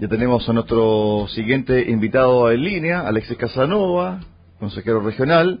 Ya 0.00 0.08
tenemos 0.08 0.48
a 0.48 0.54
nuestro 0.54 1.26
siguiente 1.28 1.90
invitado 1.90 2.50
en 2.50 2.64
línea, 2.64 3.00
Alexis 3.00 3.36
Casanova, 3.36 4.20
consejero 4.58 5.00
regional. 5.00 5.60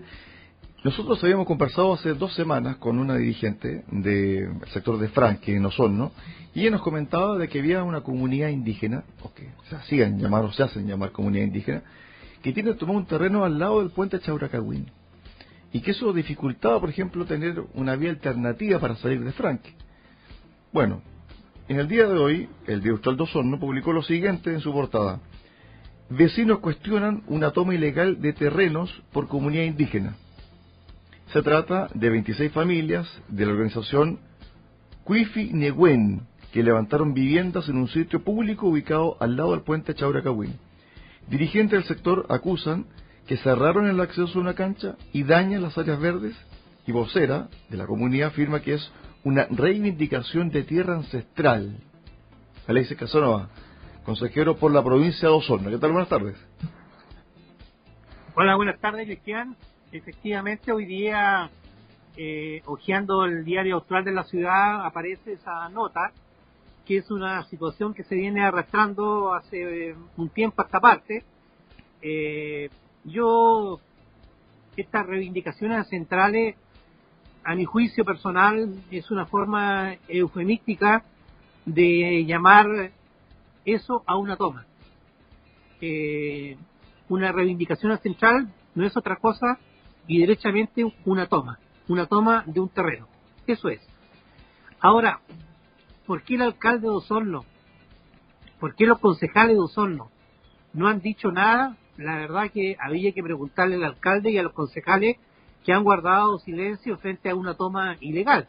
Nosotros 0.82 1.22
habíamos 1.22 1.46
conversado 1.46 1.92
hace 1.92 2.14
dos 2.14 2.32
semanas 2.32 2.76
con 2.76 2.98
una 2.98 3.16
dirigente 3.16 3.84
del 3.90 4.54
sector 4.72 4.98
de 4.98 5.08
Franque, 5.08 5.54
en 5.54 5.66
Osorno, 5.66 6.12
y 6.54 6.62
ella 6.62 6.70
nos 6.70 6.80
comentaba 6.80 7.36
de 7.36 7.48
que 7.50 7.58
había 7.58 7.82
una 7.82 8.00
comunidad 8.00 8.48
indígena, 8.48 9.04
o 9.22 9.30
que 9.34 9.50
se 9.68 9.76
hacían 9.76 10.18
llamar 10.18 10.46
o 10.46 10.52
se 10.54 10.62
hacen 10.62 10.88
llamar 10.88 11.12
comunidad 11.12 11.44
indígena, 11.44 11.82
que 12.42 12.54
tiene 12.54 12.72
tomado 12.72 12.98
un 12.98 13.04
terreno 13.04 13.44
al 13.44 13.58
lado 13.58 13.80
del 13.80 13.90
puente 13.90 14.20
Chauracagüín. 14.20 14.90
Y 15.70 15.80
que 15.82 15.90
eso 15.90 16.14
dificultaba, 16.14 16.80
por 16.80 16.88
ejemplo, 16.88 17.26
tener 17.26 17.62
una 17.74 17.94
vía 17.94 18.08
alternativa 18.08 18.78
para 18.78 18.96
salir 18.96 19.22
de 19.22 19.32
Franque. 19.32 19.74
Bueno, 20.72 21.02
en 21.70 21.78
el 21.78 21.86
día 21.86 22.08
de 22.08 22.18
hoy, 22.18 22.48
el 22.66 22.82
de 22.82 22.90
Osorno 22.90 23.60
publicó 23.60 23.92
lo 23.92 24.02
siguiente 24.02 24.52
en 24.52 24.58
su 24.58 24.72
portada. 24.72 25.20
Vecinos 26.08 26.58
cuestionan 26.58 27.22
una 27.28 27.52
toma 27.52 27.76
ilegal 27.76 28.20
de 28.20 28.32
terrenos 28.32 28.90
por 29.12 29.28
comunidad 29.28 29.62
indígena. 29.62 30.16
Se 31.32 31.42
trata 31.42 31.88
de 31.94 32.10
26 32.10 32.50
familias 32.50 33.06
de 33.28 33.46
la 33.46 33.52
organización 33.52 34.18
Cuifi 35.04 35.52
Neguen, 35.52 36.22
que 36.52 36.64
levantaron 36.64 37.14
viviendas 37.14 37.68
en 37.68 37.76
un 37.76 37.86
sitio 37.86 38.24
público 38.24 38.66
ubicado 38.66 39.16
al 39.20 39.36
lado 39.36 39.52
del 39.52 39.62
puente 39.62 39.94
Chauracahuín. 39.94 40.56
Dirigentes 41.28 41.78
del 41.78 41.96
sector 41.96 42.26
acusan 42.30 42.86
que 43.28 43.36
cerraron 43.36 43.86
el 43.86 44.00
acceso 44.00 44.40
a 44.40 44.42
una 44.42 44.54
cancha 44.54 44.96
y 45.12 45.22
dañan 45.22 45.62
las 45.62 45.78
áreas 45.78 46.00
verdes 46.00 46.34
y 46.84 46.90
vocera 46.90 47.48
de 47.68 47.76
la 47.76 47.86
comunidad 47.86 48.30
afirma 48.30 48.58
que 48.58 48.74
es 48.74 48.90
una 49.24 49.46
reivindicación 49.50 50.50
de 50.50 50.62
tierra 50.62 50.94
ancestral. 50.94 51.76
Alexis 52.66 52.96
Casanova, 52.96 53.48
consejero 54.04 54.56
por 54.56 54.72
la 54.72 54.82
provincia 54.82 55.28
de 55.28 55.34
Osorno. 55.34 55.70
¿Qué 55.70 55.78
tal? 55.78 55.92
Buenas 55.92 56.08
tardes. 56.08 56.36
Hola, 58.34 58.56
buenas 58.56 58.80
tardes, 58.80 59.06
Cristian. 59.06 59.56
Efectivamente, 59.92 60.72
hoy 60.72 60.86
día, 60.86 61.50
eh, 62.16 62.62
hojeando 62.64 63.24
el 63.24 63.44
diario 63.44 63.74
austral 63.76 64.04
de 64.04 64.12
la 64.12 64.24
ciudad, 64.24 64.86
aparece 64.86 65.32
esa 65.32 65.68
nota, 65.68 66.12
que 66.86 66.98
es 66.98 67.10
una 67.10 67.42
situación 67.44 67.92
que 67.92 68.04
se 68.04 68.14
viene 68.14 68.42
arrastrando 68.42 69.34
hace 69.34 69.94
un 70.16 70.28
tiempo 70.30 70.62
a 70.62 70.64
esta 70.64 70.80
parte. 70.80 71.24
Eh, 72.00 72.70
yo, 73.04 73.80
estas 74.76 75.06
reivindicaciones 75.06 75.88
centrales 75.88 76.56
a 77.44 77.54
mi 77.54 77.64
juicio 77.64 78.04
personal, 78.04 78.74
es 78.90 79.10
una 79.10 79.26
forma 79.26 79.94
eufemística 80.08 81.04
de 81.64 82.24
llamar 82.26 82.92
eso 83.64 84.02
a 84.06 84.16
una 84.16 84.36
toma. 84.36 84.66
Eh, 85.80 86.56
una 87.08 87.32
reivindicación 87.32 87.96
central 87.98 88.52
no 88.74 88.86
es 88.86 88.96
otra 88.96 89.16
cosa 89.16 89.58
y 90.06 90.20
derechamente 90.20 90.84
una 91.04 91.26
toma, 91.26 91.58
una 91.88 92.06
toma 92.06 92.44
de 92.46 92.60
un 92.60 92.68
terreno. 92.68 93.08
Eso 93.46 93.68
es. 93.68 93.80
Ahora, 94.80 95.20
¿por 96.06 96.22
qué 96.22 96.34
el 96.34 96.42
alcalde 96.42 96.88
de 96.88 96.94
Osorno? 96.94 97.44
¿Por 98.58 98.74
qué 98.74 98.86
los 98.86 98.98
concejales 98.98 99.56
de 99.56 99.62
Osorno 99.62 100.10
no 100.72 100.88
han 100.88 101.00
dicho 101.00 101.32
nada? 101.32 101.76
La 101.96 102.16
verdad 102.16 102.50
que 102.52 102.76
había 102.78 103.12
que 103.12 103.22
preguntarle 103.22 103.76
al 103.76 103.84
alcalde 103.84 104.30
y 104.30 104.38
a 104.38 104.42
los 104.42 104.52
concejales 104.52 105.16
que 105.64 105.72
han 105.72 105.84
guardado 105.84 106.38
silencio 106.38 106.96
frente 106.98 107.30
a 107.30 107.34
una 107.34 107.54
toma 107.54 107.96
ilegal. 108.00 108.46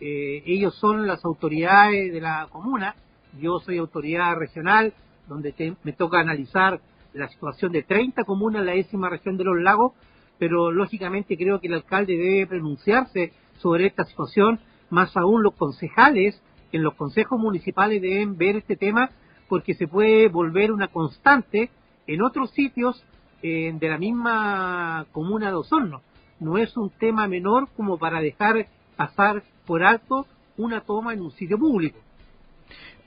Eh, 0.00 0.42
ellos 0.46 0.74
son 0.76 1.06
las 1.06 1.24
autoridades 1.24 2.12
de 2.12 2.20
la 2.20 2.48
comuna, 2.50 2.94
yo 3.40 3.58
soy 3.60 3.78
autoridad 3.78 4.36
regional, 4.36 4.92
donde 5.28 5.76
me 5.82 5.92
toca 5.92 6.20
analizar 6.20 6.80
la 7.12 7.28
situación 7.28 7.72
de 7.72 7.82
30 7.82 8.24
comunas 8.24 8.60
en 8.60 8.66
la 8.66 8.72
décima 8.72 9.08
región 9.08 9.36
de 9.36 9.44
los 9.44 9.60
lagos, 9.60 9.92
pero 10.38 10.70
lógicamente 10.70 11.36
creo 11.36 11.60
que 11.60 11.66
el 11.66 11.74
alcalde 11.74 12.16
debe 12.16 12.46
pronunciarse 12.46 13.32
sobre 13.58 13.86
esta 13.86 14.04
situación, 14.04 14.60
más 14.90 15.16
aún 15.16 15.42
los 15.42 15.54
concejales 15.54 16.40
en 16.72 16.82
los 16.82 16.94
consejos 16.94 17.38
municipales 17.38 18.02
deben 18.02 18.36
ver 18.36 18.56
este 18.56 18.76
tema 18.76 19.10
porque 19.48 19.74
se 19.74 19.88
puede 19.88 20.28
volver 20.28 20.72
una 20.72 20.88
constante 20.88 21.70
en 22.06 22.22
otros 22.22 22.50
sitios 22.50 23.02
eh, 23.42 23.72
de 23.74 23.88
la 23.88 23.98
misma 23.98 25.06
comuna 25.12 25.48
de 25.48 25.54
Osorno 25.54 26.02
no 26.40 26.58
es 26.58 26.76
un 26.76 26.90
tema 26.90 27.26
menor 27.28 27.68
como 27.76 27.98
para 27.98 28.20
dejar 28.20 28.66
pasar 28.96 29.42
por 29.66 29.82
alto 29.82 30.26
una 30.56 30.80
toma 30.80 31.12
en 31.12 31.20
un 31.20 31.32
sitio 31.32 31.58
público. 31.58 31.98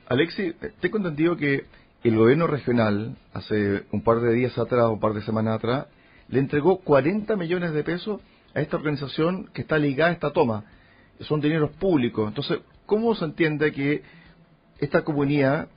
Alexi, 0.07 0.53
tengo 0.79 0.97
entendido 0.97 1.37
que 1.37 1.65
el 2.03 2.15
gobierno 2.15 2.47
regional, 2.47 3.15
hace 3.33 3.83
un 3.91 4.01
par 4.01 4.19
de 4.21 4.33
días 4.33 4.57
atrás, 4.57 4.89
un 4.89 4.99
par 4.99 5.13
de 5.13 5.21
semanas 5.21 5.55
atrás, 5.55 5.87
le 6.29 6.39
entregó 6.39 6.77
40 6.79 7.35
millones 7.35 7.73
de 7.73 7.83
pesos 7.83 8.21
a 8.53 8.61
esta 8.61 8.77
organización 8.77 9.49
que 9.53 9.61
está 9.61 9.77
ligada 9.77 10.09
a 10.09 10.13
esta 10.13 10.31
toma. 10.31 10.63
Son 11.21 11.41
dineros 11.41 11.71
públicos. 11.71 12.27
Entonces, 12.27 12.59
¿cómo 12.85 13.13
se 13.15 13.25
entiende 13.25 13.71
que 13.71 14.03
esta 14.79 15.03
comunidad 15.03 15.67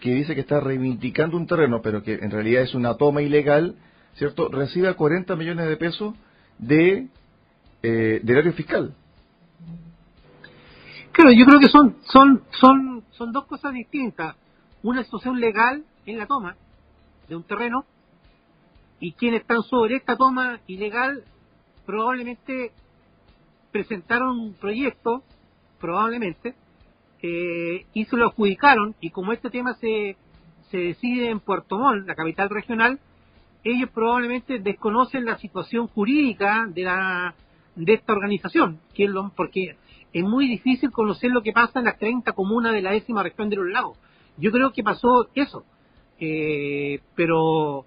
que 0.00 0.14
dice 0.14 0.34
que 0.34 0.40
está 0.40 0.60
reivindicando 0.60 1.36
un 1.36 1.46
terreno, 1.46 1.80
pero 1.82 2.02
que 2.02 2.14
en 2.14 2.30
realidad 2.30 2.62
es 2.62 2.74
una 2.74 2.94
toma 2.94 3.22
ilegal, 3.22 3.76
¿cierto?, 4.14 4.48
reciba 4.48 4.94
40 4.94 5.36
millones 5.36 5.68
de 5.68 5.76
pesos 5.76 6.14
de 6.62 7.08
eh, 7.82 8.20
del 8.22 8.38
área 8.38 8.52
fiscal. 8.52 8.94
Claro, 11.10 11.32
yo 11.32 11.44
creo 11.44 11.60
que 11.60 11.68
son, 11.68 11.96
son, 12.04 12.42
son, 12.52 13.04
son 13.10 13.32
dos 13.32 13.44
cosas 13.46 13.74
distintas. 13.74 14.36
Una 14.82 15.02
situación 15.04 15.40
legal 15.40 15.84
en 16.06 16.18
la 16.18 16.26
toma 16.26 16.56
de 17.28 17.36
un 17.36 17.42
terreno 17.42 17.84
y 19.00 19.12
quienes 19.12 19.42
están 19.42 19.62
sobre 19.62 19.96
esta 19.96 20.16
toma 20.16 20.60
ilegal 20.66 21.24
probablemente 21.84 22.72
presentaron 23.72 24.38
un 24.38 24.54
proyecto, 24.54 25.22
probablemente, 25.80 26.54
eh, 27.22 27.86
y 27.92 28.04
se 28.04 28.16
lo 28.16 28.28
adjudicaron, 28.28 28.94
y 29.00 29.10
como 29.10 29.32
este 29.32 29.50
tema 29.50 29.74
se, 29.74 30.16
se 30.70 30.78
decide 30.78 31.30
en 31.30 31.40
Puerto 31.40 31.78
Montt, 31.78 32.06
la 32.06 32.14
capital 32.14 32.48
regional, 32.50 33.00
ellos 33.64 33.90
probablemente 33.90 34.58
desconocen 34.58 35.24
la 35.24 35.38
situación 35.38 35.86
jurídica 35.88 36.66
de 36.68 36.82
la 36.82 37.34
de 37.74 37.94
esta 37.94 38.12
organización, 38.12 38.80
que 38.94 39.04
es 39.04 39.10
lo, 39.10 39.32
porque 39.34 39.76
es 40.12 40.24
muy 40.24 40.46
difícil 40.46 40.90
conocer 40.90 41.30
lo 41.30 41.42
que 41.42 41.52
pasa 41.52 41.78
en 41.78 41.86
las 41.86 41.98
30 41.98 42.32
comunas 42.32 42.72
de 42.72 42.82
la 42.82 42.90
décima 42.90 43.22
región 43.22 43.48
de 43.48 43.56
los 43.56 43.68
lagos. 43.68 43.98
Yo 44.36 44.50
creo 44.50 44.72
que 44.72 44.82
pasó 44.82 45.28
eso, 45.34 45.64
eh, 46.20 47.00
pero 47.14 47.86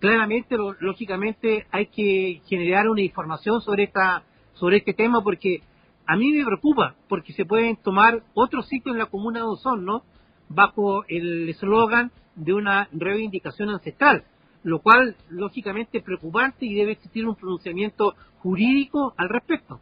claramente, 0.00 0.56
lógicamente, 0.80 1.66
hay 1.70 1.86
que 1.86 2.40
generar 2.46 2.88
una 2.88 3.02
información 3.02 3.60
sobre 3.60 3.84
esta 3.84 4.24
sobre 4.54 4.78
este 4.78 4.92
tema 4.92 5.22
porque 5.22 5.62
a 6.06 6.16
mí 6.16 6.32
me 6.32 6.44
preocupa, 6.44 6.96
porque 7.08 7.32
se 7.32 7.44
pueden 7.44 7.76
tomar 7.76 8.22
otros 8.34 8.66
sitios 8.66 8.94
en 8.94 8.98
la 8.98 9.06
comuna 9.06 9.40
de 9.40 9.46
Osorno 9.46 10.02
bajo 10.48 11.04
el 11.06 11.48
eslogan 11.48 12.10
de 12.34 12.52
una 12.52 12.88
reivindicación 12.92 13.70
ancestral 13.70 14.24
lo 14.62 14.80
cual 14.80 15.16
lógicamente 15.30 15.98
es 15.98 16.04
preocupante 16.04 16.66
y 16.66 16.74
debe 16.74 16.92
existir 16.92 17.26
un 17.26 17.36
pronunciamiento 17.36 18.14
jurídico 18.38 19.14
al 19.16 19.28
respecto. 19.28 19.80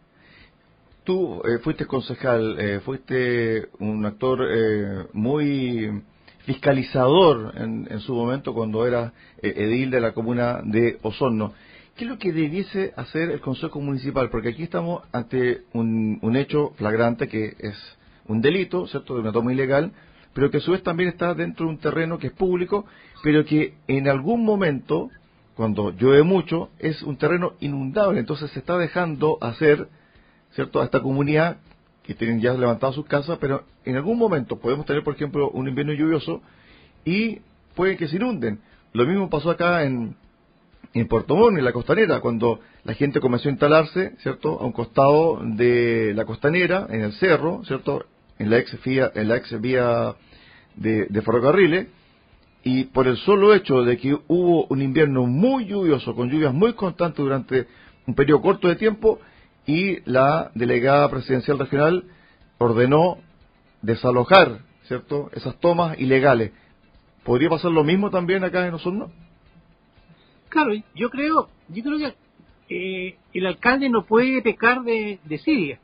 Tú 1.04 1.40
eh, 1.44 1.58
fuiste 1.58 1.86
concejal, 1.86 2.60
eh, 2.60 2.80
fuiste 2.80 3.68
un 3.78 4.04
actor 4.04 4.40
eh, 4.42 5.06
muy 5.14 6.02
fiscalizador 6.40 7.54
en, 7.56 8.00
su 8.00 8.14
momento 8.14 8.54
cuando 8.54 8.86
era 8.86 9.12
edil 9.42 9.90
de 9.90 10.00
la 10.00 10.12
comuna 10.12 10.60
de 10.64 10.98
Osorno. 11.02 11.52
¿Qué 11.94 12.04
es 12.04 12.10
lo 12.10 12.18
que 12.18 12.32
debiese 12.32 12.94
hacer 12.96 13.30
el 13.30 13.40
Consejo 13.40 13.80
Municipal? 13.80 14.30
Porque 14.30 14.50
aquí 14.50 14.62
estamos 14.62 15.02
ante 15.12 15.64
un, 15.72 16.18
un 16.22 16.36
hecho 16.36 16.70
flagrante 16.76 17.28
que 17.28 17.54
es 17.58 17.76
un 18.28 18.40
delito, 18.40 18.86
¿cierto?, 18.86 19.14
de 19.14 19.20
una 19.20 19.32
toma 19.32 19.52
ilegal, 19.52 19.92
pero 20.32 20.50
que 20.50 20.58
a 20.58 20.60
su 20.60 20.72
vez 20.72 20.82
también 20.82 21.08
está 21.08 21.34
dentro 21.34 21.66
de 21.66 21.72
un 21.72 21.78
terreno 21.78 22.18
que 22.18 22.28
es 22.28 22.32
público, 22.32 22.86
pero 23.22 23.44
que 23.44 23.74
en 23.86 24.08
algún 24.08 24.44
momento, 24.44 25.10
cuando 25.54 25.90
llueve 25.90 26.22
mucho, 26.22 26.70
es 26.78 27.02
un 27.02 27.16
terreno 27.16 27.54
inundable, 27.60 28.20
entonces 28.20 28.50
se 28.50 28.60
está 28.60 28.76
dejando 28.76 29.38
hacer, 29.40 29.88
¿cierto?, 30.52 30.80
a 30.80 30.84
esta 30.84 31.00
comunidad 31.00 31.58
que 32.02 32.14
tienen 32.14 32.40
ya 32.40 32.54
levantado 32.54 32.92
sus 32.92 33.06
casas, 33.06 33.38
pero 33.40 33.64
en 33.84 33.96
algún 33.96 34.18
momento 34.18 34.58
podemos 34.58 34.86
tener, 34.86 35.04
por 35.04 35.14
ejemplo, 35.14 35.50
un 35.50 35.68
invierno 35.68 35.92
lluvioso 35.92 36.40
y 37.04 37.40
puede 37.74 37.96
que 37.96 38.08
se 38.08 38.16
inunden. 38.16 38.60
Lo 38.92 39.04
mismo 39.04 39.28
pasó 39.28 39.50
acá 39.50 39.84
en, 39.84 40.16
en 40.94 41.08
Puerto 41.08 41.36
Montt, 41.36 41.58
en 41.58 41.64
la 41.64 41.72
costanera, 41.72 42.20
cuando 42.20 42.60
la 42.84 42.94
gente 42.94 43.20
comenzó 43.20 43.48
a 43.48 43.52
instalarse, 43.52 44.14
¿cierto?, 44.18 44.58
a 44.60 44.64
un 44.64 44.72
costado 44.72 45.40
de 45.42 46.12
la 46.14 46.24
costanera, 46.24 46.86
en 46.88 47.02
el 47.02 47.12
cerro, 47.14 47.62
¿cierto?, 47.64 48.06
en 48.38 48.50
la 48.50 48.58
ex 48.58 48.82
vía, 48.82 49.10
en 49.14 49.28
la 49.28 49.36
ex 49.36 49.60
vía 49.60 50.14
de, 50.76 51.22
ferrocarriles, 51.22 51.88
y 52.62 52.84
por 52.84 53.06
el 53.06 53.16
solo 53.18 53.54
hecho 53.54 53.82
de 53.82 53.96
que 53.96 54.18
hubo 54.26 54.66
un 54.66 54.82
invierno 54.82 55.26
muy 55.26 55.66
lluvioso, 55.66 56.14
con 56.14 56.30
lluvias 56.30 56.52
muy 56.52 56.72
constantes 56.74 57.24
durante 57.24 57.66
un 58.06 58.14
periodo 58.14 58.42
corto 58.42 58.68
de 58.68 58.76
tiempo, 58.76 59.20
y 59.66 60.00
la 60.10 60.50
delegada 60.54 61.10
presidencial 61.10 61.58
regional 61.58 62.04
ordenó 62.58 63.18
desalojar, 63.82 64.60
¿cierto?, 64.84 65.30
esas 65.34 65.58
tomas 65.60 65.98
ilegales. 66.00 66.52
¿Podría 67.22 67.50
pasar 67.50 67.70
lo 67.70 67.84
mismo 67.84 68.10
también 68.10 68.42
acá 68.44 68.66
en 68.66 68.74
Osorno? 68.74 69.10
Claro, 70.48 70.72
yo 70.94 71.10
creo, 71.10 71.50
yo 71.68 71.82
creo 71.82 71.98
que 71.98 72.14
eh, 72.70 73.16
el 73.34 73.46
alcalde 73.46 73.90
no 73.90 74.04
puede 74.06 74.40
pecar 74.42 74.82
de 74.82 75.18
desidia. 75.24 75.78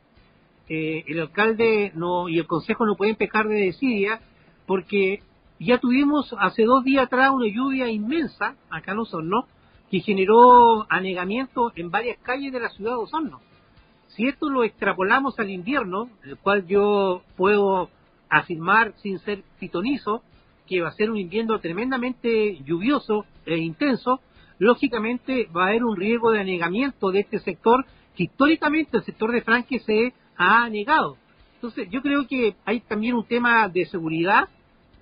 Eh, 0.67 1.03
el 1.07 1.19
alcalde 1.19 1.91
no 1.93 2.27
y 2.27 2.39
el 2.39 2.47
consejo 2.47 2.87
no 2.87 2.95
pueden 2.95 3.15
pecar 3.15 3.47
de 3.47 3.65
desidia 3.65 4.19
porque 4.65 5.21
ya 5.59 5.77
tuvimos 5.77 6.33
hace 6.39 6.63
dos 6.63 6.83
días 6.83 7.05
atrás 7.05 7.31
una 7.31 7.47
lluvia 7.47 7.89
inmensa 7.89 8.55
acá 8.69 8.91
en 8.91 8.99
Osorno 8.99 9.47
que 9.89 9.99
generó 9.99 10.85
anegamiento 10.89 11.71
en 11.75 11.91
varias 11.91 12.17
calles 12.19 12.51
de 12.51 12.59
la 12.59 12.69
ciudad 12.69 12.91
de 12.91 12.97
Osorno. 12.97 13.39
Si 14.07 14.27
esto 14.27 14.49
lo 14.49 14.63
extrapolamos 14.63 15.37
al 15.39 15.49
invierno, 15.49 16.09
el 16.23 16.37
cual 16.37 16.65
yo 16.67 17.21
puedo 17.37 17.89
afirmar 18.29 18.93
sin 18.97 19.19
ser 19.19 19.43
pitonizo 19.59 20.23
que 20.67 20.81
va 20.81 20.89
a 20.89 20.93
ser 20.93 21.11
un 21.11 21.17
invierno 21.17 21.59
tremendamente 21.59 22.57
lluvioso 22.63 23.25
e 23.45 23.57
intenso, 23.57 24.19
lógicamente 24.57 25.47
va 25.55 25.65
a 25.65 25.67
haber 25.67 25.83
un 25.83 25.95
riesgo 25.95 26.31
de 26.31 26.39
anegamiento 26.39 27.11
de 27.11 27.19
este 27.19 27.39
sector 27.39 27.85
que 28.15 28.23
históricamente 28.23 28.97
el 28.97 29.03
sector 29.03 29.31
de 29.31 29.41
Franque 29.41 29.79
se 29.79 30.13
ha 30.37 30.67
negado. 30.69 31.17
Entonces, 31.55 31.89
yo 31.89 32.01
creo 32.01 32.27
que 32.27 32.55
hay 32.65 32.79
también 32.81 33.15
un 33.15 33.25
tema 33.25 33.67
de 33.69 33.85
seguridad, 33.85 34.49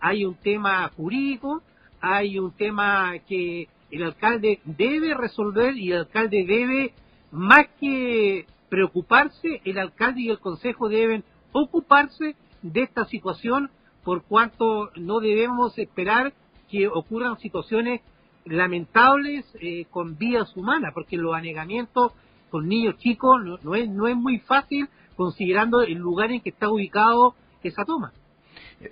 hay 0.04 0.26
un 0.26 0.36
tema 0.36 0.92
jurídico, 0.98 1.64
hay 2.02 2.38
un 2.38 2.52
tema 2.52 3.14
que 3.26 3.70
el 3.90 4.04
alcalde 4.04 4.60
debe 4.66 5.14
resolver 5.14 5.78
y 5.78 5.94
el 5.94 6.00
alcalde 6.00 6.44
debe, 6.46 6.94
más 7.32 7.68
que 7.80 8.46
preocuparse, 8.68 9.62
el 9.64 9.78
alcalde 9.80 10.22
y 10.22 10.30
el 10.30 10.40
consejo 10.40 10.90
deben 10.90 11.24
ocuparse 11.54 12.36
de 12.62 12.82
esta 12.82 13.06
situación 13.06 13.72
por 14.04 14.24
cuanto 14.24 14.90
no 14.98 15.22
debemos 15.22 15.78
esperar 15.80 16.34
que 16.70 16.90
ocurran 16.90 17.40
situaciones 17.40 18.02
lamentables 18.44 19.46
eh, 19.62 19.86
con 19.90 20.18
vidas 20.18 20.54
humanas, 20.58 20.92
porque 20.94 21.16
los 21.16 21.34
anegamientos 21.34 22.12
con 22.50 22.68
niños 22.68 22.98
chicos 22.98 23.42
no, 23.64 23.76
es, 23.76 23.90
no 23.90 24.08
es 24.10 24.18
muy 24.18 24.40
fácil 24.40 24.90
considerando 25.16 25.82
el 25.82 25.94
lugar 25.94 26.34
en 26.34 26.42
que 26.42 26.50
está 26.50 26.70
ubicado 26.70 27.36
esa 27.64 27.86
toma. 27.86 28.12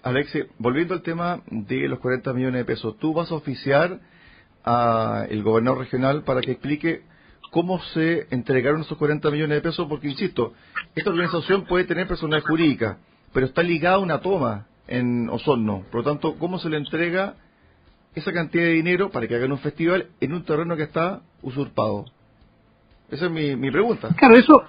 Alexi, 0.04 0.44
volviendo 0.58 0.94
al 0.94 1.02
tema 1.02 1.42
de 1.48 1.88
los 1.88 2.00
40 2.00 2.34
millones 2.34 2.60
de 2.60 2.66
pesos, 2.66 2.98
¿tú 2.98 3.14
vas 3.14 3.32
a 3.32 3.36
oficiar 3.36 4.00
al 4.64 5.44
gobernador 5.44 5.80
regional 5.80 6.24
para 6.24 6.42
que 6.42 6.52
explique 6.52 7.04
cómo 7.52 7.82
se 7.94 8.28
entregaron 8.32 8.82
esos 8.82 8.98
40 8.98 9.30
millones 9.32 9.58
de 9.58 9.62
pesos? 9.62 9.88
Porque, 9.88 10.10
insisto, 10.10 10.54
esta 10.96 11.10
organización 11.10 11.66
puede 11.66 11.86
tener 11.86 12.08
personalidad 12.08 12.48
jurídica, 12.48 12.98
pero 13.34 13.46
está 13.46 13.64
ligada 13.64 13.96
a 13.96 14.00
una 14.00 14.22
toma 14.22 14.68
en 14.88 15.30
Osorno. 15.30 15.84
Por 15.92 16.02
lo 16.02 16.12
tanto, 16.12 16.38
¿cómo 16.38 16.60
se 16.60 16.70
le 16.70 16.78
entrega 16.78 17.36
esa 18.16 18.34
cantidad 18.34 18.64
de 18.64 18.72
dinero 18.72 19.10
para 19.10 19.28
que 19.28 19.36
hagan 19.36 19.52
un 19.52 19.60
festival 19.60 20.08
en 20.20 20.34
un 20.34 20.44
terreno 20.44 20.76
que 20.76 20.84
está 20.84 21.22
usurpado? 21.42 22.06
Esa 23.10 23.26
es 23.26 23.32
mi, 23.32 23.56
mi 23.56 23.72
pregunta. 23.72 24.10
Claro, 24.18 24.38
eso. 24.38 24.64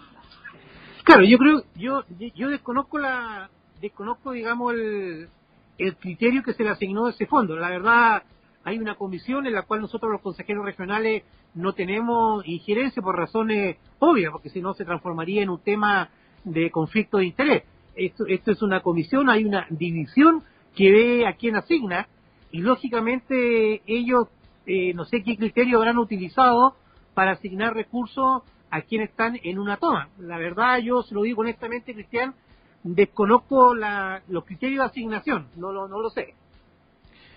Claro, 1.05 1.25
yo 1.25 1.39
creo, 1.39 1.65
yo, 1.75 2.05
yo 2.35 2.49
desconozco 2.49 2.99
la, 2.99 3.51
desconozco, 3.83 4.33
digamos, 4.33 4.73
el, 4.73 5.29
el 5.77 5.97
criterio 5.97 6.43
que 6.43 6.55
se 6.55 6.63
le 6.63 6.71
asignó 6.71 7.07
a 7.07 7.11
ese 7.11 7.27
fondo. 7.27 7.57
La 7.57 7.69
verdad, 7.69 8.23
hay 8.65 8.79
una 8.79 8.95
comisión 8.95 9.47
en 9.47 9.53
la 9.53 9.63
cual 9.63 9.81
nosotros 9.81 10.11
los 10.11 10.23
consejeros 10.23 10.65
regionales 10.65 11.25
no 11.55 11.75
tenemos 11.75 12.47
injerencia 12.47 13.03
por 13.03 13.17
razones 13.17 13.77
obvias, 13.99 14.33
porque 14.33 14.49
si 14.49 14.63
no 14.63 14.73
se 14.73 14.85
transformaría 14.85 15.43
en 15.43 15.51
un 15.51 15.61
tema 15.61 16.09
de 16.45 16.71
conflicto 16.71 17.19
de 17.19 17.27
interés. 17.27 17.65
Esto, 17.95 18.25
esto 18.27 18.53
es 18.53 18.63
una 18.63 18.81
comisión, 18.81 19.29
hay 19.29 19.45
una 19.45 19.67
división 19.69 20.43
que 20.75 20.91
ve 20.91 21.27
a 21.27 21.35
quién 21.35 21.57
asigna 21.57 22.09
y 22.51 22.59
lógicamente 22.63 23.83
ellos 23.87 24.29
eh, 24.65 24.95
no 24.95 25.05
sé 25.05 25.23
qué 25.23 25.37
criterio 25.37 25.79
habrán 25.79 25.99
utilizado 25.99 26.77
para 27.15 27.33
asignar 27.33 27.75
recursos 27.75 28.43
a 28.71 28.83
quienes 28.83 29.11
están 29.11 29.39
en 29.43 29.59
una 29.59 29.77
toma. 29.77 30.09
La 30.19 30.39
verdad, 30.39 30.79
yo 30.79 31.03
se 31.03 31.15
lo 31.15 31.23
digo 31.23 31.43
honestamente, 31.43 31.93
Cristian, 31.93 32.35
desconozco 32.83 33.75
la, 33.75 34.23
los 34.29 34.45
criterios 34.45 34.81
de 34.81 34.87
asignación, 34.87 35.49
no 35.57 35.73
lo, 35.73 35.89
no 35.89 36.01
lo 36.01 36.11
sé. 36.11 36.35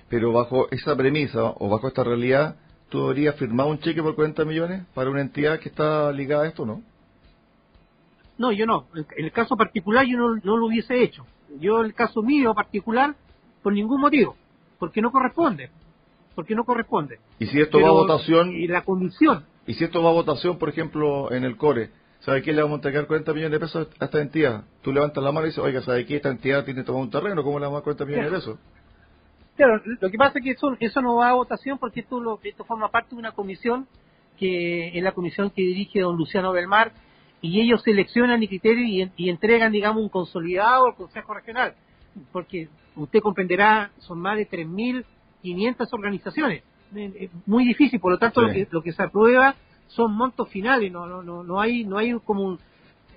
Pero 0.09 0.31
bajo 0.31 0.67
esa 0.71 0.95
premisa 0.95 1.53
o 1.57 1.69
bajo 1.69 1.87
esta 1.87 2.03
realidad, 2.03 2.57
¿tú 2.89 3.01
deberías 3.01 3.35
firmar 3.35 3.67
un 3.67 3.79
cheque 3.79 4.01
por 4.01 4.15
40 4.15 4.45
millones 4.45 4.83
para 4.93 5.09
una 5.09 5.21
entidad 5.21 5.59
que 5.59 5.69
está 5.69 6.11
ligada 6.11 6.43
a 6.43 6.47
esto, 6.47 6.65
no? 6.65 6.81
No, 8.37 8.51
yo 8.51 8.65
no. 8.65 8.85
En 8.95 9.25
el 9.25 9.31
caso 9.31 9.55
particular 9.55 10.05
yo 10.05 10.17
no, 10.17 10.35
no 10.35 10.57
lo 10.57 10.67
hubiese 10.67 11.01
hecho. 11.01 11.25
Yo, 11.59 11.81
el 11.81 11.93
caso 11.93 12.21
mío 12.21 12.53
particular, 12.53 13.15
por 13.63 13.73
ningún 13.73 14.01
motivo. 14.01 14.35
Porque 14.77 15.01
no 15.01 15.11
corresponde. 15.11 15.69
Porque 16.35 16.53
no 16.53 16.65
corresponde. 16.65 17.19
¿Y 17.39 17.45
si 17.47 17.61
esto 17.61 17.79
va 17.79 17.87
a 17.87 17.91
votación? 17.91 18.51
Y 18.51 18.67
la 18.67 18.83
comisión. 18.83 19.45
¿Y 19.65 19.73
si 19.73 19.85
esto 19.85 20.03
va 20.03 20.09
a 20.09 20.13
votación, 20.13 20.57
por 20.57 20.69
ejemplo, 20.69 21.31
en 21.31 21.45
el 21.45 21.55
CORE? 21.55 21.89
¿Sabe 22.25 22.41
qué 22.41 22.53
le 22.53 22.63
vamos 22.63 22.77
a 22.77 22.77
entregar 22.77 23.05
40 23.05 23.33
millones 23.33 23.51
de 23.51 23.59
pesos 23.59 23.87
a 23.99 24.05
esta 24.05 24.19
entidad? 24.19 24.63
Tú 24.81 24.91
levantas 24.91 25.23
la 25.23 25.31
mano 25.31 25.45
y 25.45 25.49
dices, 25.49 25.63
oiga, 25.63 25.83
¿sabe 25.83 26.07
qué? 26.07 26.15
Esta 26.15 26.31
entidad 26.31 26.65
tiene 26.65 26.83
tomado 26.83 27.03
un 27.03 27.11
terreno, 27.11 27.43
¿cómo 27.43 27.59
le 27.59 27.65
vamos 27.65 27.77
a 27.77 27.79
dar 27.81 27.83
40 27.83 28.05
millones 28.05 28.31
de 28.31 28.37
pesos? 28.37 28.59
Claro, 29.55 29.79
lo 29.85 30.09
que 30.09 30.17
pasa 30.17 30.39
es 30.39 30.43
que 30.43 30.51
eso, 30.51 30.75
eso 30.79 31.01
no 31.01 31.17
va 31.17 31.29
a 31.29 31.33
votación 31.33 31.77
porque 31.77 31.99
esto, 31.99 32.19
lo, 32.19 32.39
esto 32.41 32.65
forma 32.65 32.89
parte 32.89 33.11
de 33.11 33.19
una 33.19 33.33
comisión 33.33 33.87
que 34.39 34.97
es 34.97 35.03
la 35.03 35.11
comisión 35.11 35.51
que 35.51 35.61
dirige 35.61 35.99
don 36.01 36.17
Luciano 36.17 36.51
Belmar 36.51 36.93
y 37.41 37.61
ellos 37.61 37.83
seleccionan 37.83 38.41
y 38.41 38.47
criterio 38.47 39.11
y, 39.15 39.29
entregan, 39.29 39.71
digamos, 39.71 40.01
un 40.01 40.09
consolidado 40.09 40.87
al 40.87 40.95
Consejo 40.95 41.31
Regional, 41.31 41.75
porque 42.31 42.69
usted 42.95 43.19
comprenderá, 43.19 43.91
son 43.99 44.19
más 44.19 44.35
de 44.35 44.49
3.500 44.49 45.87
organizaciones, 45.91 46.63
muy 47.45 47.65
difícil, 47.65 47.99
por 47.99 48.13
lo 48.13 48.17
tanto 48.17 48.41
lo, 48.41 48.51
que, 48.51 48.67
lo 48.71 48.81
que 48.81 48.93
se 48.93 49.03
aprueba 49.03 49.55
son 49.87 50.13
montos 50.15 50.49
finales, 50.49 50.91
no 50.91 51.05
no 51.07 51.23
no 51.23 51.43
no 51.43 51.59
hay 51.59 51.83
no 51.83 51.97
hay 51.97 52.13
como 52.19 52.43
un 52.43 52.59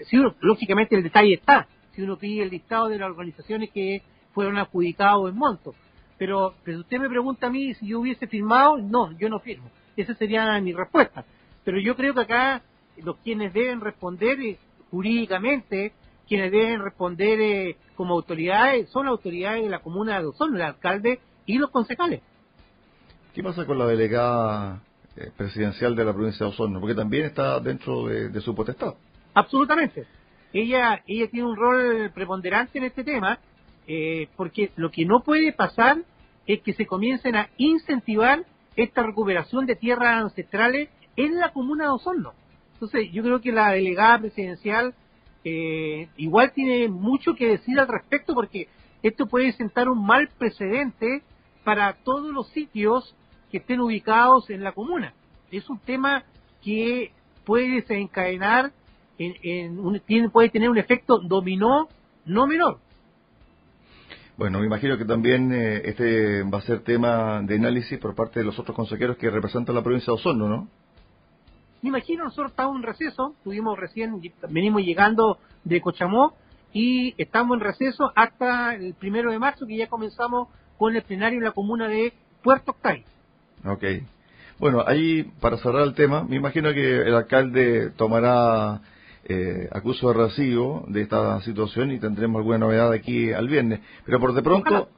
si 0.06 0.16
lógicamente 0.40 0.94
el 0.94 1.02
detalle 1.02 1.34
está, 1.34 1.66
si 1.92 2.02
uno 2.02 2.16
pide 2.16 2.44
el 2.44 2.50
listado 2.50 2.88
de 2.88 2.98
las 2.98 3.10
organizaciones 3.10 3.70
que 3.70 4.02
fueron 4.32 4.56
adjudicados 4.58 5.30
en 5.30 5.36
montos, 5.36 5.74
pero 6.18 6.54
pero 6.64 6.80
usted 6.80 6.98
me 6.98 7.08
pregunta 7.08 7.48
a 7.48 7.50
mí 7.50 7.74
si 7.74 7.88
yo 7.88 8.00
hubiese 8.00 8.26
firmado, 8.26 8.78
no, 8.78 9.16
yo 9.18 9.28
no 9.28 9.40
firmo. 9.40 9.70
Esa 9.96 10.14
sería 10.14 10.60
mi 10.60 10.72
respuesta. 10.72 11.24
Pero 11.64 11.80
yo 11.80 11.96
creo 11.96 12.14
que 12.14 12.20
acá 12.20 12.62
los 13.02 13.16
quienes 13.18 13.52
deben 13.52 13.80
responder 13.80 14.40
eh, 14.40 14.58
jurídicamente, 14.90 15.92
quienes 16.26 16.52
deben 16.52 16.82
responder 16.82 17.40
eh, 17.40 17.76
como 17.96 18.14
autoridades, 18.14 18.88
son 18.90 19.06
las 19.06 19.12
autoridades 19.12 19.64
de 19.64 19.70
la 19.70 19.80
comuna 19.80 20.20
de 20.20 20.26
Osorno, 20.26 20.56
el 20.56 20.62
alcalde 20.62 21.20
y 21.46 21.58
los 21.58 21.70
concejales. 21.70 22.22
¿Qué 23.34 23.42
pasa 23.42 23.66
con 23.66 23.78
la 23.78 23.86
delegada 23.86 24.82
eh, 25.18 25.30
presidencial 25.36 25.96
de 25.96 26.04
la 26.04 26.12
provincia 26.12 26.46
de 26.46 26.52
Osorno? 26.52 26.80
Porque 26.80 26.94
también 26.94 27.26
está 27.26 27.60
dentro 27.60 28.06
de, 28.06 28.40
su 28.40 28.54
potestad. 28.54 28.94
Absolutamente. 29.34 30.06
Ella, 30.52 31.02
ella 31.06 31.28
tiene 31.30 31.46
un 31.46 31.56
rol 31.56 32.10
preponderante 32.14 32.78
en 32.78 32.84
este 32.84 33.04
tema, 33.04 33.38
porque 34.36 34.70
lo 34.76 34.90
que 34.90 35.04
no 35.04 35.20
puede 35.20 35.52
pasar 35.52 35.98
es 36.46 36.62
que 36.62 36.72
se 36.72 36.86
comiencen 36.86 37.36
a 37.36 37.50
incentivar 37.58 38.44
esta 38.74 39.02
recuperación 39.02 39.66
de 39.66 39.76
tierras 39.76 40.22
ancestrales 40.22 40.88
en 41.16 41.38
la 41.38 41.52
comuna 41.52 41.84
de 41.84 41.90
Osorno. 41.90 42.32
Entonces, 42.74 43.10
yo 43.12 43.24
creo 43.24 43.40
que 43.40 43.50
la 43.50 43.72
delegada 43.72 44.20
presidencial 44.20 44.94
eh, 45.44 46.08
igual 46.16 46.52
tiene 46.52 46.88
mucho 46.88 47.34
que 47.34 47.48
decir 47.48 47.78
al 47.80 47.88
respecto 47.88 48.34
porque 48.34 48.68
esto 49.02 49.26
puede 49.26 49.52
sentar 49.52 49.88
un 49.88 50.04
mal 50.04 50.28
precedente 50.38 51.22
para 51.64 51.94
todos 52.04 52.32
los 52.32 52.48
sitios 52.50 53.16
que 53.50 53.58
estén 53.58 53.80
ubicados 53.80 54.50
en 54.50 54.62
la 54.62 54.72
comuna. 54.72 55.14
Es 55.50 55.68
un 55.70 55.78
tema 55.78 56.24
que 56.62 57.12
puede 57.44 57.70
desencadenar, 57.76 58.72
en, 59.18 59.78
un, 59.78 60.00
tiene, 60.00 60.28
puede 60.28 60.50
tener 60.50 60.70
un 60.70 60.78
efecto 60.78 61.18
dominó 61.18 61.88
no 62.24 62.46
menor. 62.46 62.78
Bueno, 64.36 64.60
me 64.60 64.66
imagino 64.66 64.96
que 64.96 65.04
también 65.04 65.52
eh, 65.52 65.82
este 65.84 66.44
va 66.44 66.58
a 66.58 66.62
ser 66.62 66.80
tema 66.84 67.42
de 67.42 67.56
análisis 67.56 67.98
por 67.98 68.14
parte 68.14 68.38
de 68.38 68.46
los 68.46 68.56
otros 68.58 68.76
consejeros 68.76 69.16
que 69.16 69.30
representan 69.30 69.74
la 69.74 69.82
provincia 69.82 70.12
de 70.12 70.14
Osorno, 70.14 70.48
¿no? 70.48 70.68
Me 71.82 71.88
imagino, 71.88 72.24
nosotros 72.24 72.50
estamos 72.50 72.76
en 72.76 72.82
receso, 72.82 73.34
tuvimos 73.42 73.78
recién, 73.78 74.20
venimos 74.48 74.82
llegando 74.82 75.38
de 75.64 75.80
Cochamó 75.80 76.34
y 76.72 77.14
estamos 77.20 77.56
en 77.56 77.64
receso 77.64 78.12
hasta 78.14 78.74
el 78.74 78.94
primero 78.94 79.30
de 79.30 79.38
marzo 79.38 79.66
que 79.66 79.76
ya 79.76 79.88
comenzamos 79.88 80.48
con 80.76 80.94
el 80.94 81.02
plenario 81.02 81.38
en 81.38 81.44
la 81.44 81.52
comuna 81.52 81.88
de 81.88 82.12
Puerto 82.42 82.72
Octay. 82.72 83.04
Ok. 83.64 83.84
Bueno, 84.58 84.82
ahí 84.86 85.24
para 85.40 85.58
cerrar 85.58 85.82
el 85.82 85.94
tema, 85.94 86.24
me 86.24 86.36
imagino 86.36 86.72
que 86.72 87.02
el 87.02 87.14
alcalde 87.14 87.90
tomará 87.90 88.80
eh, 89.24 89.68
acuso 89.72 90.08
de 90.08 90.14
recibo 90.14 90.84
de 90.88 91.02
esta 91.02 91.40
situación 91.42 91.92
y 91.92 92.00
tendremos 92.00 92.40
alguna 92.40 92.58
novedad 92.58 92.92
aquí 92.92 93.32
al 93.32 93.48
viernes. 93.48 93.80
Pero 94.04 94.18
por 94.18 94.32
de 94.32 94.42
pronto, 94.42 94.88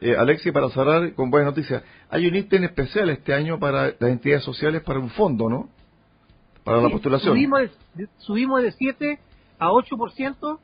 eh, 0.00 0.14
Alexi, 0.16 0.52
para 0.52 0.68
cerrar 0.70 1.14
con 1.14 1.30
buenas 1.30 1.54
noticias, 1.54 1.82
hay 2.10 2.26
un 2.26 2.34
ítem 2.34 2.64
especial 2.64 3.08
este 3.10 3.32
año 3.32 3.58
para 3.58 3.94
las 3.98 4.10
entidades 4.10 4.44
sociales 4.44 4.82
para 4.82 4.98
un 4.98 5.10
fondo, 5.10 5.48
¿no? 5.48 5.70
para 6.66 6.80
la 6.80 6.90
postulación. 6.90 7.32
Subimos 7.32 7.60
de, 7.94 8.08
subimos 8.18 8.60
de 8.60 8.72
7 8.72 9.20
a 9.60 9.70
8%. 9.70 10.58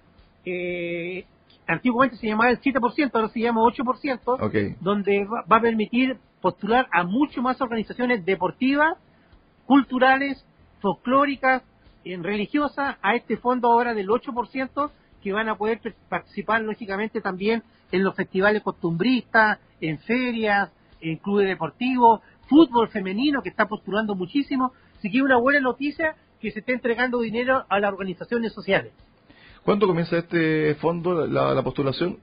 Eh, 0.44 1.24
antiguamente 1.68 2.16
se 2.16 2.26
llamaba 2.26 2.50
el 2.50 2.60
7%, 2.60 3.10
ahora 3.14 3.28
se 3.28 3.38
llama 3.38 3.60
8%, 3.60 4.76
donde 4.80 5.24
va, 5.24 5.56
a 5.56 5.60
permitir 5.60 6.18
postular 6.42 6.88
a 6.92 7.04
mucho 7.04 7.40
más 7.40 7.60
organizaciones 7.62 8.26
deportivas, 8.26 8.98
culturales, 9.64 10.44
folclóricas, 10.80 11.62
religiosas, 12.04 12.96
a 13.00 13.14
este 13.14 13.36
fondo 13.38 13.72
ahora 13.72 13.94
del 13.94 14.08
8%, 14.08 14.90
que 15.22 15.32
van 15.32 15.48
a 15.48 15.56
poder 15.56 15.80
participar 16.08 16.60
lógicamente 16.62 17.20
también 17.20 17.62
en 17.92 18.02
los 18.02 18.14
festivales 18.14 18.62
costumbristas, 18.62 19.58
en 19.80 19.98
ferias, 20.00 20.70
en 21.00 21.16
clubes 21.16 21.46
deportivos, 21.46 22.20
fútbol 22.48 22.88
femenino 22.88 23.42
que 23.42 23.48
está 23.48 23.66
postulando 23.66 24.14
muchísimo. 24.14 24.72
Así 24.98 25.10
que 25.10 25.22
una 25.22 25.36
buena 25.36 25.60
noticia 25.60 26.16
que 26.40 26.50
se 26.50 26.58
esté 26.58 26.72
entregando 26.72 27.20
dinero 27.20 27.64
a 27.68 27.78
las 27.78 27.92
organizaciones 27.92 28.52
sociales. 28.52 28.92
¿Cuándo 29.64 29.86
comienza 29.86 30.18
este 30.18 30.74
fondo, 30.74 31.26
la, 31.26 31.62
postulación? 31.62 32.18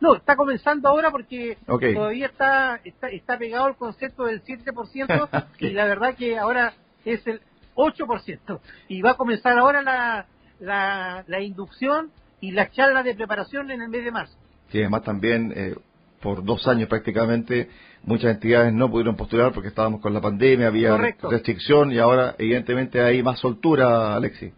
No, 0.00 0.14
está 0.14 0.36
comenzando 0.36 0.88
ahora 0.88 1.10
porque 1.10 1.56
todavía 1.66 2.26
está, 2.26 2.80
está, 2.84 3.38
pegado 3.38 3.68
el 3.68 3.76
concepto 3.76 4.24
del 4.24 4.42
7% 4.42 5.46
y 5.60 5.70
la 5.70 5.86
verdad 5.86 6.14
que 6.14 6.38
ahora 6.38 6.74
es 7.04 7.26
el 7.26 7.40
8%. 7.74 8.60
Y 8.88 9.02
va 9.02 9.12
a 9.12 9.14
comenzar 9.16 9.58
ahora 9.58 9.82
la, 9.82 10.26
la, 10.60 11.24
la 11.26 11.40
inducción 11.40 12.10
y 12.40 12.50
la 12.52 12.70
charla 12.70 13.02
de 13.02 13.14
preparación 13.14 13.70
en 13.70 13.82
el 13.82 13.88
mes 13.88 14.04
de 14.04 14.10
marzo. 14.10 14.36
Sí, 14.70 14.80
además 14.80 15.04
también 15.04 15.52
eh, 15.56 15.74
por 16.20 16.44
dos 16.44 16.66
años 16.68 16.88
prácticamente 16.88 17.70
muchas 18.02 18.34
entidades 18.34 18.72
no 18.72 18.90
pudieron 18.90 19.16
postular 19.16 19.52
porque 19.52 19.68
estábamos 19.68 20.00
con 20.00 20.12
la 20.12 20.20
pandemia, 20.20 20.68
había 20.68 20.96
restricción 20.96 21.92
y 21.92 21.98
ahora 21.98 22.34
evidentemente 22.38 23.00
hay 23.00 23.22
más 23.22 23.38
soltura, 23.38 24.14
Alexi. 24.14 24.52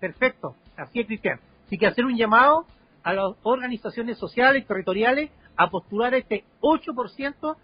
Perfecto, 0.00 0.56
así 0.76 1.00
es, 1.00 1.06
Cristian. 1.06 1.40
Así 1.66 1.78
que 1.78 1.86
hacer 1.86 2.04
un 2.04 2.16
llamado 2.16 2.66
a 3.06 3.12
las 3.12 3.36
organizaciones 3.44 4.18
sociales, 4.18 4.66
territoriales, 4.66 5.30
a 5.56 5.70
postular 5.70 6.12
este 6.14 6.42
8% 6.60 7.56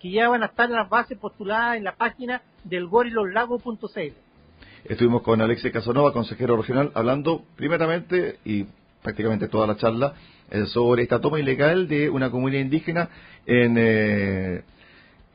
que 0.00 0.10
ya 0.10 0.28
van 0.28 0.42
a 0.42 0.46
estar 0.46 0.68
las 0.68 0.88
bases 0.88 1.16
postuladas 1.16 1.76
en 1.76 1.84
la 1.84 1.94
página 1.94 2.42
del 2.64 2.88
goriloslago.cl. 2.88 4.12
Estuvimos 4.84 5.22
con 5.22 5.40
Alexis 5.40 5.70
Casanova, 5.70 6.12
consejero 6.12 6.56
regional, 6.56 6.90
hablando 6.94 7.44
primeramente 7.54 8.40
y 8.44 8.66
prácticamente 9.00 9.46
toda 9.46 9.68
la 9.68 9.76
charla 9.76 10.14
eh, 10.50 10.66
sobre 10.66 11.04
esta 11.04 11.20
toma 11.20 11.38
ilegal 11.38 11.86
de 11.86 12.10
una 12.10 12.32
comunidad 12.32 12.62
indígena 12.62 13.10
en 13.46 13.76
eh, 13.78 14.64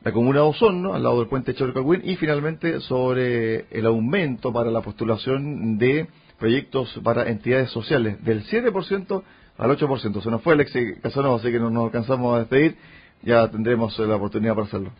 la 0.04 0.12
comuna 0.12 0.40
de 0.40 0.46
Osorno, 0.48 0.92
al 0.92 1.02
lado 1.02 1.20
del 1.20 1.28
puente 1.28 1.54
Chorcagüín, 1.54 2.02
y 2.04 2.16
finalmente 2.16 2.80
sobre 2.80 3.64
el 3.70 3.86
aumento 3.86 4.52
para 4.52 4.70
la 4.70 4.82
postulación 4.82 5.78
de 5.78 6.08
proyectos 6.38 7.00
para 7.02 7.30
entidades 7.30 7.70
sociales 7.70 8.22
del 8.22 8.44
7% 8.44 9.22
al 9.58 9.70
8%. 9.70 10.22
Se 10.22 10.30
nos 10.30 10.42
fue 10.42 10.54
Alexis 10.54 10.98
Casanova, 11.02 11.36
así 11.36 11.50
que 11.50 11.58
no 11.58 11.70
nos 11.70 11.84
alcanzamos 11.84 12.34
a 12.34 12.40
despedir. 12.40 12.76
Ya 13.22 13.48
tendremos 13.50 13.98
la 13.98 14.16
oportunidad 14.16 14.54
para 14.54 14.66
hacerlo. 14.66 14.92